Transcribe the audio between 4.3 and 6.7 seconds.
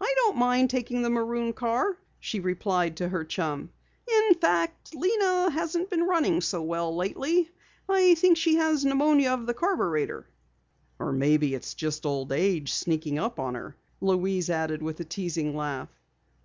fact, Lena hasn't been running so